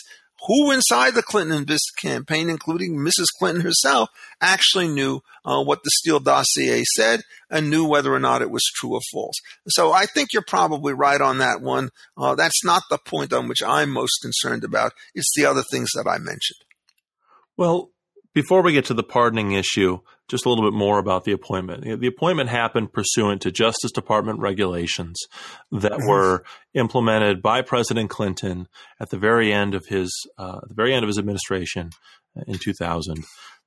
[0.46, 1.66] who inside the Clinton
[2.00, 3.26] campaign, including Mrs.
[3.38, 4.08] Clinton herself,
[4.40, 8.70] actually knew uh, what the Steele dossier said and knew whether or not it was
[8.74, 9.34] true or false.
[9.68, 11.90] So I think you're probably right on that one.
[12.16, 14.92] Uh, that's not the point on which I'm most concerned about.
[15.14, 16.60] It's the other things that I mentioned.
[17.56, 17.90] Well,
[18.38, 19.98] before we get to the pardoning issue,
[20.28, 22.00] just a little bit more about the appointment.
[22.00, 25.20] The appointment happened pursuant to Justice Department regulations
[25.72, 28.68] that were implemented by President Clinton
[29.00, 31.90] at the very end of his uh, the very end of his administration
[32.46, 33.24] in 2000.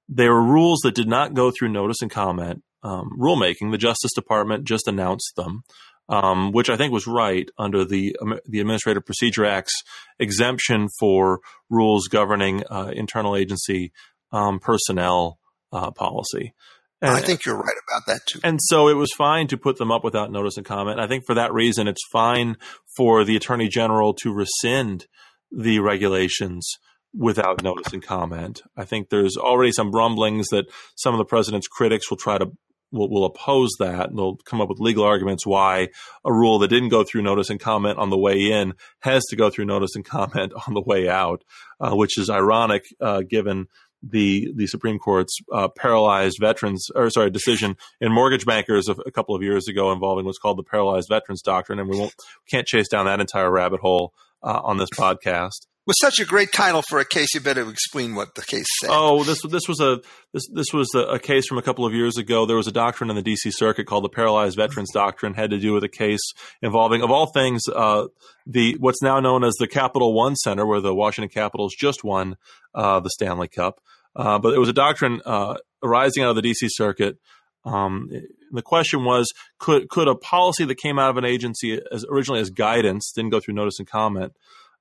[0.07, 3.71] They were rules that did not go through notice and comment um, rulemaking.
[3.71, 5.63] The Justice Department just announced them.
[6.09, 9.81] Um, which I think was right under the the Administrative Procedure Act's
[10.19, 13.93] exemption for rules governing uh, internal agency
[14.31, 15.39] um, personnel
[15.71, 16.53] uh, policy.
[17.01, 18.39] And, I think you're right about that too.
[18.43, 20.99] And so it was fine to put them up without notice and comment.
[20.99, 22.57] I think for that reason, it's fine
[22.95, 25.07] for the attorney general to rescind
[25.51, 26.69] the regulations
[27.13, 28.61] without notice and comment.
[28.77, 30.65] I think there's already some rumblings that
[30.95, 32.51] some of the president's critics will try to
[32.91, 35.87] will, will oppose that and they'll come up with legal arguments why
[36.25, 39.35] a rule that didn't go through notice and comment on the way in has to
[39.35, 41.43] go through notice and comment on the way out,
[41.79, 43.67] uh, which is ironic uh, given
[44.03, 49.11] the the Supreme Court's uh, paralyzed veterans or sorry decision in mortgage bankers a, a,
[49.11, 52.15] couple of years ago involving what's called the paralyzed veterans doctrine, and we won't
[52.49, 55.67] can't chase down that entire rabbit hole uh, on this podcast.
[55.87, 58.91] With such a great title for a case, you better explain what the case said.
[58.93, 59.99] Oh, this this was a
[60.31, 62.45] this this was a, a case from a couple of years ago.
[62.45, 63.49] There was a doctrine in the D.C.
[63.49, 66.21] Circuit called the Paralyzed Veterans Doctrine, had to do with a case
[66.61, 68.07] involving, of all things, uh,
[68.45, 72.35] the what's now known as the Capital One Center, where the Washington Capitals just won
[72.75, 73.81] uh, the Stanley Cup.
[74.15, 76.67] Uh, but it was a doctrine uh, arising out of the D.C.
[76.69, 77.17] Circuit.
[77.65, 78.07] Um,
[78.51, 82.41] the question was, could could a policy that came out of an agency as originally
[82.41, 84.33] as guidance, didn't go through notice and comment,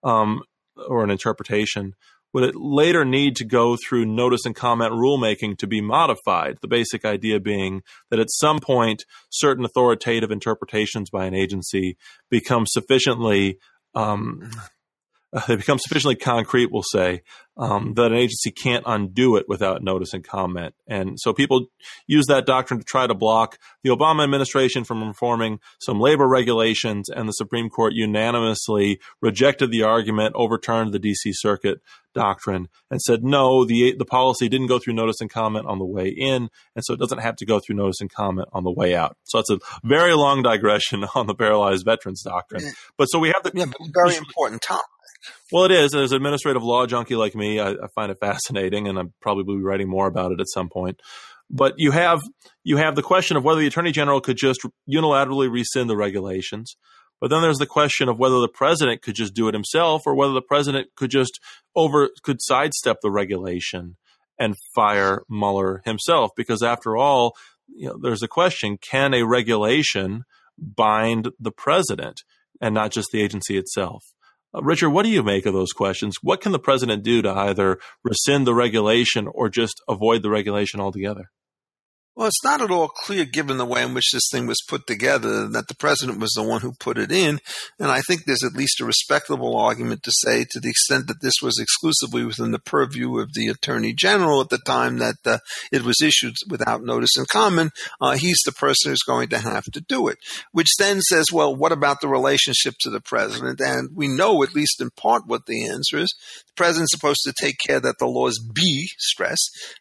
[0.05, 0.43] um,
[0.89, 1.95] or an interpretation,
[2.33, 6.59] would it later need to go through notice and comment rulemaking to be modified?
[6.61, 11.97] The basic idea being that at some point, certain authoritative interpretations by an agency
[12.31, 13.59] become sufficiently
[13.95, 14.51] um,
[15.33, 17.23] uh, they become sufficiently concrete, we'll say,
[17.57, 20.75] um, that an agency can't undo it without notice and comment.
[20.89, 21.67] And so people
[22.07, 27.09] use that doctrine to try to block the Obama administration from reforming some labor regulations,
[27.09, 31.81] and the Supreme Court unanimously rejected the argument, overturned the DC Circuit
[32.13, 35.85] doctrine, and said no, the the policy didn't go through notice and comment on the
[35.85, 38.73] way in, and so it doesn't have to go through notice and comment on the
[38.73, 39.17] way out.
[39.25, 42.65] So it's a very long digression on the paralyzed veterans doctrine.
[42.97, 44.87] But so we have the yeah, very important topic.
[45.53, 45.95] Well, it is.
[45.95, 49.45] As an administrative law junkie like me, I, I find it fascinating, and I'm probably
[49.57, 51.01] be writing more about it at some point.
[51.51, 52.23] But you have
[52.63, 56.77] you have the question of whether the attorney general could just unilaterally rescind the regulations.
[57.21, 60.15] But then there's the question of whether the president could just do it himself, or
[60.15, 61.41] whether the president could just
[61.75, 63.97] over could sidestep the regulation
[64.39, 66.31] and fire Mueller himself.
[66.37, 67.37] Because after all,
[67.69, 70.23] you know, there's a question: Can a regulation
[70.57, 72.23] bind the president
[72.61, 74.05] and not just the agency itself?
[74.55, 76.17] Uh, Richard, what do you make of those questions?
[76.23, 80.81] What can the president do to either rescind the regulation or just avoid the regulation
[80.81, 81.31] altogether?
[82.21, 84.87] Well, it's not at all clear, given the way in which this thing was put
[84.87, 87.41] together, that the president was the one who put it in.
[87.79, 91.23] And I think there's at least a respectable argument to say, to the extent that
[91.23, 95.39] this was exclusively within the purview of the attorney general at the time that uh,
[95.73, 99.65] it was issued without notice and comment, uh, he's the person who's going to have
[99.73, 100.19] to do it.
[100.53, 103.63] Which then says, well, what about the relationship to the president?
[103.63, 106.15] And we know, at least in part, what the answer is.
[106.49, 109.39] The president's supposed to take care that the laws be, stress,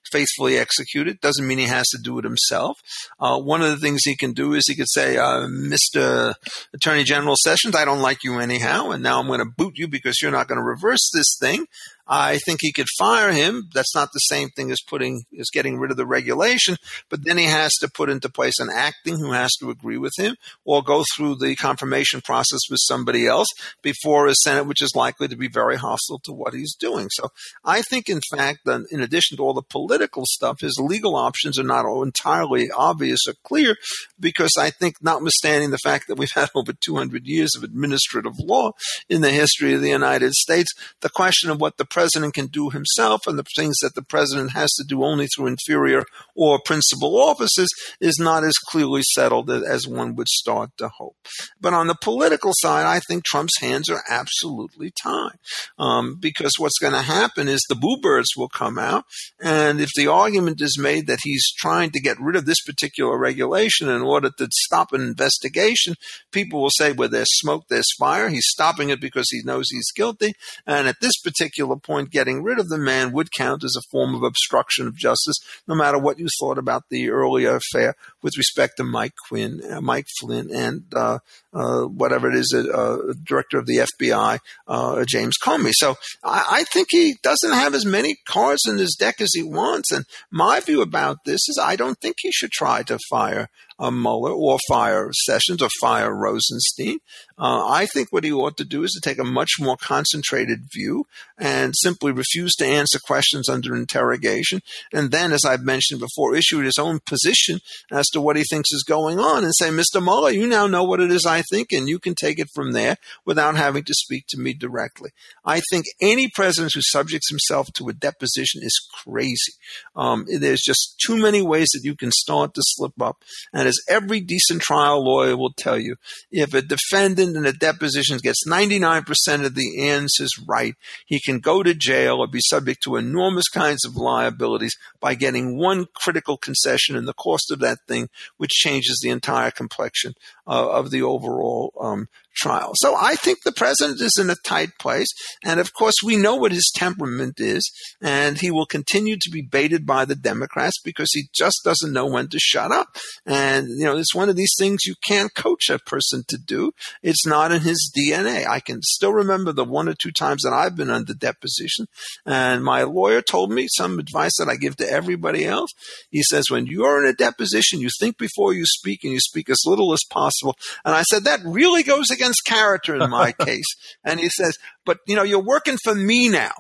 [0.09, 1.19] faithfully executed.
[1.19, 2.77] Doesn't mean he has to do it himself.
[3.19, 6.33] Uh, one of the things he can do is he could say, uh, Mr.
[6.73, 9.87] Attorney General Sessions, I don't like you anyhow, and now I'm going to boot you
[9.87, 11.65] because you're not going to reverse this thing.
[12.09, 13.69] I think he could fire him.
[13.73, 16.77] That's not the same thing as putting as getting rid of the regulation,
[17.09, 20.13] but then he has to put into place an acting who has to agree with
[20.17, 23.47] him or go through the confirmation process with somebody else
[23.83, 27.07] before a Senate which is likely to be very hostile to what he's doing.
[27.11, 27.29] So
[27.63, 31.63] I think in fact in addition to all the political stuff, his legal options are
[31.63, 33.75] not entirely obvious or clear
[34.19, 38.71] because I think notwithstanding the fact that we've had over 200 years of administrative law
[39.07, 42.69] in the history of the United States, the question of what the president can do
[42.69, 47.21] himself and the things that the president has to do only through inferior or principal
[47.21, 47.67] offices
[47.99, 51.17] is not as clearly settled as one would start to hope.
[51.59, 55.39] But on the political side, I think Trump's hands are absolutely tied
[55.77, 59.03] um, because what's going to happen is the boo birds will come out.
[59.41, 63.17] And if the argument is made that he's trying to get rid of this particular
[63.17, 65.95] regulation in order to stop an investigation,
[66.31, 68.29] people will say, well, there's smoke, there's fire.
[68.29, 70.31] He's stopping it because he knows he's guilty.
[70.65, 74.15] And at this particular point, getting rid of the man would count as a form
[74.15, 78.77] of obstruction of justice, no matter what you thought about the earlier affair with respect
[78.77, 81.19] to Mike Quinn, uh, Mike Flynn, and uh,
[81.53, 85.71] uh, whatever it is, uh, director of the FBI, uh, James Comey.
[85.73, 89.43] So I, I, think he doesn't have as many cards in his deck as he
[89.43, 89.91] wants.
[89.91, 93.49] And my view about this is I don't think he should try to fire
[93.79, 96.99] uh, Mueller or fire Sessions or fire Rosenstein.
[97.37, 100.69] Uh, I think what he ought to do is to take a much more concentrated
[100.71, 104.61] view and simply refuse to answer questions under interrogation.
[104.91, 107.59] And then, as I've mentioned before, issue his own position
[107.91, 110.03] as to what he thinks is going on and say, Mr.
[110.03, 112.73] Mueller, you now know what it is I think, and you can take it from
[112.73, 115.11] there without having to speak to me directly.
[115.45, 119.53] I think any president who subjects himself to a deposition is crazy.
[119.95, 123.23] Um, there's just too many ways that you can start to slip up.
[123.53, 125.95] And as every decent trial lawyer will tell you,
[126.31, 131.63] if a defendant in a deposition gets 99% of the answers right, he can go
[131.63, 136.95] to jail or be subject to enormous kinds of liabilities by getting one critical concession
[136.95, 140.13] in the cost of that thing, which changes the entire complexion
[140.47, 142.71] uh, of the overall um, trial.
[142.75, 145.07] So I think the president is in a tight place.
[145.43, 147.69] And of course, we know what his temperament is.
[148.01, 152.05] And he will continue to be baited by the Democrats because he just doesn't know
[152.05, 152.97] when to shut up.
[153.25, 156.71] And, you know, it's one of these things you can't coach a person to do.
[157.03, 158.47] It's not in his DNA.
[158.47, 161.87] I can still remember the one or two times that I've been under deposition.
[162.25, 165.71] And my lawyer told me some advice that I give to everybody else.
[166.09, 169.49] He says, when you're in a deposition, you think before you speak and you speak
[169.49, 170.55] as little as possible.
[170.85, 173.65] And I said, that really goes against against character in my case.
[174.03, 176.51] And he says, but you know, you're working for me now.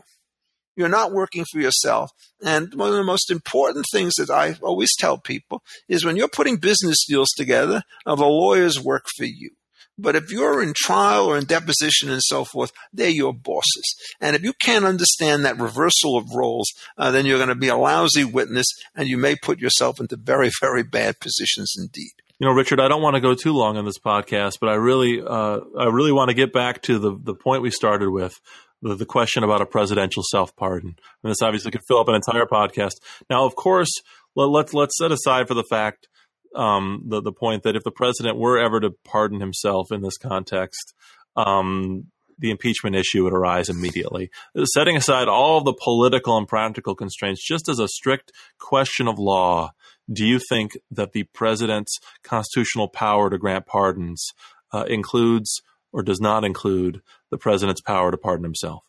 [0.75, 2.11] You're not working for yourself.
[2.41, 6.29] And one of the most important things that I always tell people is when you're
[6.29, 9.51] putting business deals together, uh, the lawyers work for you.
[9.97, 13.93] But if you're in trial or in deposition and so forth, they're your bosses.
[14.21, 17.67] And if you can't understand that reversal of roles, uh, then you're going to be
[17.67, 22.47] a lousy witness and you may put yourself into very, very bad positions indeed you
[22.47, 25.21] know, Richard, I don't want to go too long on this podcast, but I really,
[25.21, 28.39] uh, I really want to get back to the the point we started with,
[28.81, 30.95] the, the question about a presidential self pardon.
[31.23, 32.93] And this obviously could fill up an entire podcast.
[33.29, 33.91] Now, of course,
[34.35, 36.07] let, us let's, let's set aside for the fact
[36.55, 40.17] um, the the point that if the president were ever to pardon himself in this
[40.17, 40.93] context,
[41.35, 42.05] um,
[42.39, 44.31] the impeachment issue would arise immediately.
[44.73, 49.71] Setting aside all the political and practical constraints, just as a strict question of law,
[50.11, 54.25] do you think that the president's constitutional power to grant pardons
[54.71, 55.61] uh, includes
[55.91, 58.83] or does not include the president's power to pardon himself?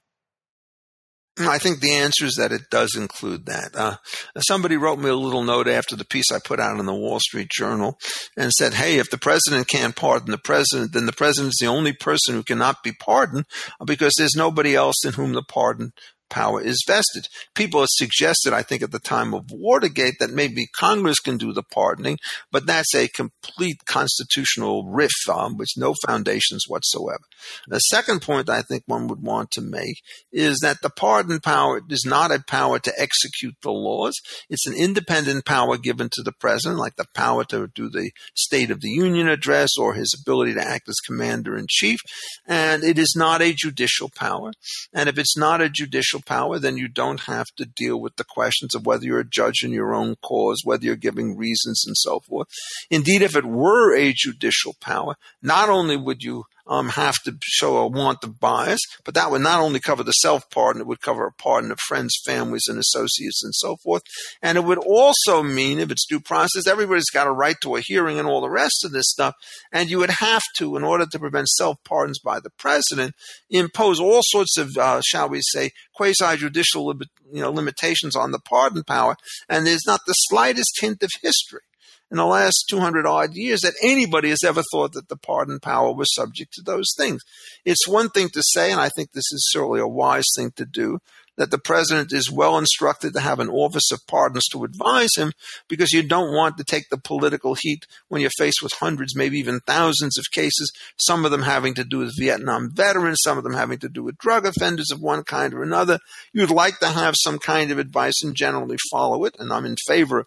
[1.39, 3.75] I think the answer is that it does include that.
[3.75, 3.97] Uh,
[4.41, 7.21] somebody wrote me a little note after the piece I put out in the Wall
[7.21, 7.99] Street Journal
[8.37, 11.67] and said, Hey, if the president can't pardon the president, then the president is the
[11.67, 13.47] only person who cannot be pardoned
[13.85, 15.93] because there's nobody else in whom the pardon
[16.31, 17.27] power is vested.
[17.55, 21.53] People have suggested, I think, at the time of Watergate that maybe Congress can do
[21.53, 22.19] the pardoning,
[22.51, 27.25] but that's a complete constitutional riff um, with no foundations whatsoever.
[27.67, 29.97] The second point I think one would want to make
[30.33, 34.15] is that the pardon power is not a power to execute the laws.
[34.49, 38.71] It's an independent power given to the president, like the power to do the State
[38.71, 41.99] of the Union address or his ability to act as commander in chief.
[42.47, 44.53] And it is not a judicial power.
[44.93, 48.17] And if it's not a judicial judicial power, then you don't have to deal with
[48.17, 51.85] the questions of whether you're a judge in your own cause, whether you're giving reasons
[51.87, 52.49] and so forth.
[52.91, 57.79] Indeed, if it were a judicial power, not only would you um, have to show
[57.79, 61.01] a want of bias, but that would not only cover the self pardon, it would
[61.01, 64.03] cover a pardon of friends, families, and associates and so forth.
[64.41, 67.81] And it would also mean, if it's due process, everybody's got a right to a
[67.81, 69.35] hearing and all the rest of this stuff.
[69.73, 73.15] And you would have to, in order to prevent self pardons by the president,
[73.51, 76.95] impose all sorts of, uh, shall we say, quasi judicial
[77.33, 79.17] you know, limitations on the pardon power.
[79.49, 81.63] And there's not the slightest hint of history
[82.11, 85.93] in the last 200 odd years that anybody has ever thought that the pardon power
[85.93, 87.23] was subject to those things.
[87.65, 90.65] It's one thing to say, and I think this is certainly a wise thing to
[90.65, 90.99] do,
[91.41, 95.33] that the president is well instructed to have an office of pardons to advise him
[95.69, 99.39] because you don't want to take the political heat when you're faced with hundreds, maybe
[99.39, 103.45] even thousands of cases, some of them having to do with Vietnam veterans, some of
[103.45, 105.99] them having to do with drug offenders of one kind or another.
[106.35, 109.77] You'd like to have some kind of advice and generally follow it, and I'm in
[109.87, 110.27] favor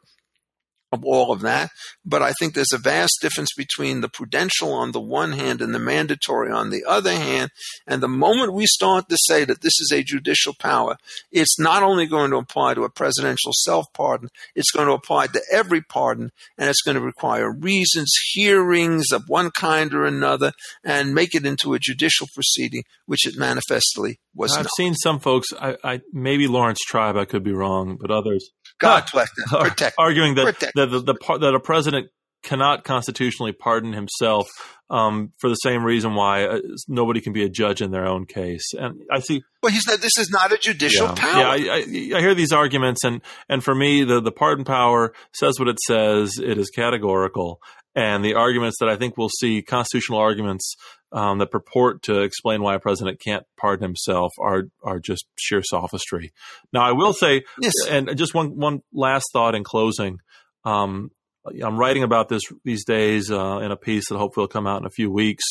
[0.93, 1.71] of all of that.
[2.05, 5.73] But I think there's a vast difference between the prudential on the one hand and
[5.73, 7.51] the mandatory on the other hand.
[7.87, 10.97] And the moment we start to say that this is a judicial power,
[11.31, 15.27] it's not only going to apply to a presidential self pardon, it's going to apply
[15.27, 20.53] to every pardon, and it's going to require reasons, hearings of one kind or another,
[20.83, 24.59] and make it into a judicial proceeding, which it manifestly was not.
[24.59, 24.71] I've not.
[24.77, 29.05] seen some folks, I, I, maybe Laurence Tribe, I could be wrong, but others God
[29.11, 29.61] bless them.
[29.61, 29.95] Protect.
[29.97, 30.73] Arguing that Protect.
[30.75, 32.07] that the, the, that a president
[32.43, 34.49] cannot constitutionally pardon himself
[34.89, 38.25] um, for the same reason why uh, nobody can be a judge in their own
[38.25, 38.73] case.
[38.73, 39.41] And I see.
[39.63, 41.39] Well, he said this is not a judicial yeah, power.
[41.39, 45.13] Yeah, I, I, I, hear these arguments, and and for me, the the pardon power
[45.33, 46.37] says what it says.
[46.37, 47.59] It is categorical,
[47.95, 50.75] and the arguments that I think we'll see constitutional arguments
[51.13, 55.61] um, that purport to explain why a president can't pardon himself are are just sheer
[55.63, 56.33] sophistry.
[56.73, 57.73] Now, I will say, yes.
[57.89, 60.19] and just one one last thought in closing.
[60.65, 61.11] Um,
[61.45, 64.81] I'm writing about this these days uh, in a piece that hopefully will come out
[64.81, 65.43] in a few weeks.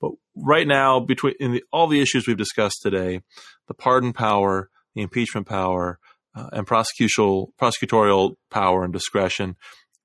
[0.00, 3.22] But right now, between in the, all the issues we've discussed today,
[3.66, 5.98] the pardon power, the impeachment power,
[6.34, 9.56] uh, and prosecutorial prosecutorial power and discretion,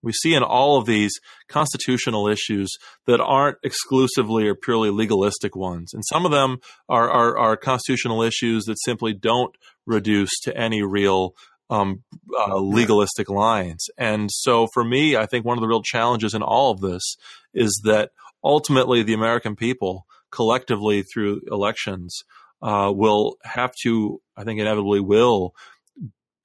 [0.03, 1.13] we see in all of these
[1.47, 2.69] constitutional issues
[3.07, 5.93] that aren't exclusively or purely legalistic ones.
[5.93, 10.83] And some of them are, are, are constitutional issues that simply don't reduce to any
[10.83, 11.33] real
[11.69, 12.03] um,
[12.37, 13.87] uh, legalistic lines.
[13.97, 17.15] And so for me, I think one of the real challenges in all of this
[17.53, 18.11] is that
[18.43, 22.23] ultimately the American people collectively through elections
[22.61, 25.53] uh, will have to, I think inevitably will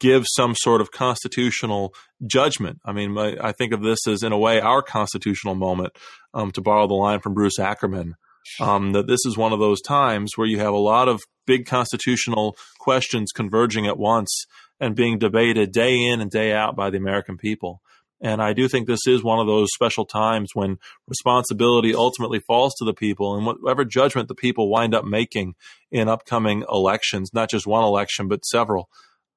[0.01, 1.95] give some sort of constitutional
[2.27, 2.81] judgment.
[2.85, 5.97] I mean, my, I think of this as, in a way, our constitutional moment,
[6.35, 8.15] um, to borrow the line from Bruce Ackerman,
[8.61, 11.67] um, that this is one of those times where you have a lot of big
[11.67, 14.45] constitutional questions converging at once
[14.81, 17.81] and being debated day in and day out by the American people.
[18.21, 22.75] And I do think this is one of those special times when responsibility ultimately falls
[22.79, 25.55] to the people and whatever judgment the people wind up making
[25.91, 28.89] in upcoming elections, not just one election, but several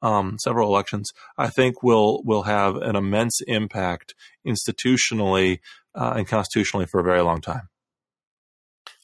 [0.01, 5.59] um, several elections, I think will will have an immense impact institutionally
[5.95, 7.69] uh, and constitutionally for a very long time.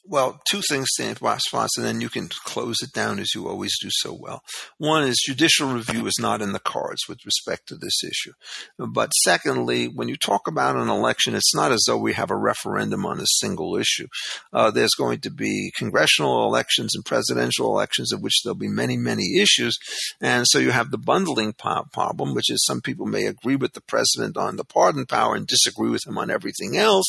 [0.08, 3.78] Well, two things to response, and then you can close it down as you always
[3.78, 4.42] do so well.
[4.78, 8.32] One is judicial review is not in the cards with respect to this issue.
[8.78, 12.36] But secondly, when you talk about an election, it's not as though we have a
[12.36, 14.06] referendum on a single issue.
[14.52, 18.96] Uh, there's going to be congressional elections and presidential elections of which there'll be many,
[18.96, 19.78] many issues.
[20.20, 23.82] And so you have the bundling problem, which is some people may agree with the
[23.82, 27.06] president on the pardon power and disagree with him on everything else.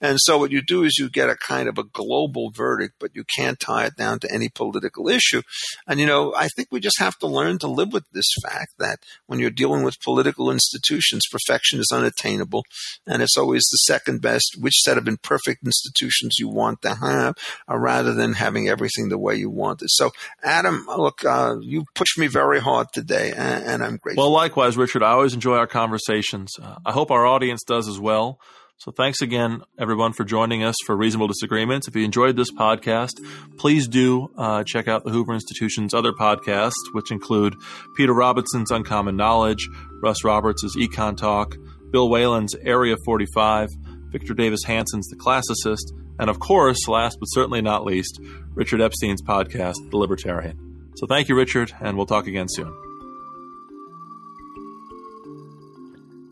[0.00, 3.14] And so what you do is you get a kind of a global verdict, but
[3.14, 5.42] you can't tie it down to any political issue.
[5.86, 8.74] And, you know, I think we just have to learn to live with this fact
[8.78, 12.64] that when you're dealing with political institutions, perfection is unattainable.
[13.06, 17.34] And it's always the second best, which set of imperfect institutions you want to have,
[17.70, 19.88] uh, rather than having everything the way you want it.
[19.90, 20.10] So,
[20.42, 24.24] Adam, look, uh, you pushed me very hard today, and, and I'm grateful.
[24.24, 25.02] Well, likewise, Richard.
[25.02, 26.52] I always enjoy our conversations.
[26.60, 28.38] Uh, I hope our audience does as well.
[28.82, 31.86] So thanks again, everyone, for joining us for Reasonable Disagreements.
[31.86, 33.12] If you enjoyed this podcast,
[33.56, 37.54] please do uh, check out the Hoover Institution's other podcasts, which include
[37.96, 39.68] Peter Robinson's Uncommon Knowledge,
[40.02, 41.54] Russ Roberts' Econ Talk,
[41.92, 43.68] Bill Whalen's Area 45,
[44.10, 48.18] Victor Davis Hanson's The Classicist, and of course, last but certainly not least,
[48.52, 50.90] Richard Epstein's podcast, The Libertarian.
[50.96, 52.81] So thank you, Richard, and we'll talk again soon.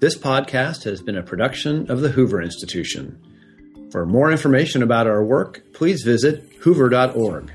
[0.01, 3.21] This podcast has been a production of the Hoover Institution.
[3.93, 7.53] For more information about our work, please visit hoover.org.